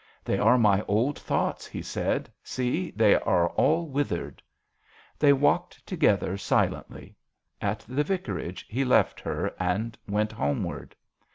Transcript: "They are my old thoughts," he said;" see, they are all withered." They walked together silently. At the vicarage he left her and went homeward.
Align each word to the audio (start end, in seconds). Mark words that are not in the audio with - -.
"They 0.25 0.39
are 0.39 0.57
my 0.57 0.81
old 0.87 1.19
thoughts," 1.19 1.67
he 1.67 1.83
said;" 1.83 2.27
see, 2.53 2.89
they 2.95 3.13
are 3.17 3.49
all 3.49 3.85
withered." 3.87 4.41
They 5.19 5.31
walked 5.31 5.85
together 5.85 6.37
silently. 6.39 7.15
At 7.61 7.81
the 7.87 8.03
vicarage 8.03 8.65
he 8.67 8.83
left 8.83 9.19
her 9.19 9.53
and 9.59 9.95
went 10.09 10.31
homeward. 10.31 10.95